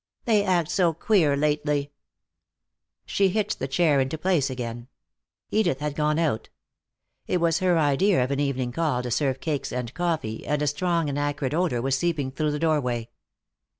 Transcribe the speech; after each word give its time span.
"They 0.25 0.43
act 0.43 0.71
so 0.71 0.93
queer 0.95 1.37
lately." 1.37 1.91
She 3.05 3.29
hitched 3.29 3.59
the 3.59 3.67
chair 3.67 3.99
into 3.99 4.17
place 4.17 4.49
again. 4.49 4.87
Edith 5.51 5.79
had 5.79 5.93
gone 5.93 6.17
out. 6.17 6.49
It 7.27 7.39
was 7.39 7.59
her 7.59 7.77
idea 7.77 8.23
of 8.23 8.31
an 8.31 8.39
evening 8.39 8.71
call 8.71 9.03
to 9.03 9.11
serve 9.11 9.39
cakes 9.39 9.71
and 9.71 9.93
coffee, 9.93 10.43
and 10.47 10.59
a 10.63 10.65
strong 10.65 11.07
and 11.07 11.19
acrid 11.19 11.53
odor 11.53 11.83
was 11.83 11.95
seeping 11.95 12.31
through 12.31 12.49
the 12.49 12.57
doorway. 12.57 13.09